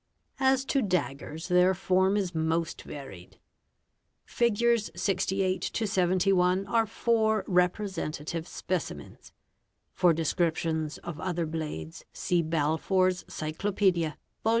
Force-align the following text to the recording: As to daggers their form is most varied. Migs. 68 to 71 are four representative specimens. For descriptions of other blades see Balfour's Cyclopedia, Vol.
As 0.39 0.65
to 0.65 0.81
daggers 0.81 1.47
their 1.47 1.75
form 1.75 2.17
is 2.17 2.33
most 2.33 2.81
varied. 2.81 3.37
Migs. 4.27 4.89
68 4.97 5.61
to 5.61 5.85
71 5.85 6.65
are 6.65 6.87
four 6.87 7.43
representative 7.45 8.47
specimens. 8.47 9.31
For 9.93 10.11
descriptions 10.11 10.97
of 11.03 11.19
other 11.19 11.45
blades 11.45 12.03
see 12.13 12.41
Balfour's 12.41 13.23
Cyclopedia, 13.27 14.17
Vol. 14.43 14.49